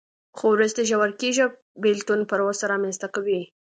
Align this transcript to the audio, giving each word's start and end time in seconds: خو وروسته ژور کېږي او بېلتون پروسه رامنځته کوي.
خو 0.37 0.45
وروسته 0.55 0.81
ژور 0.89 1.09
کېږي 1.21 1.41
او 1.45 1.51
بېلتون 1.83 2.19
پروسه 2.29 2.63
رامنځته 2.71 3.07
کوي. 3.15 3.41